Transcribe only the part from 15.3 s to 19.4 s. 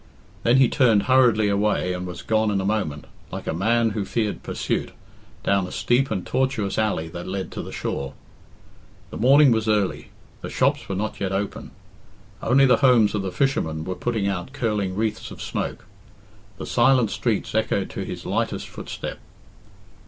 smoke; the silent streets echoed to his lightest footstep.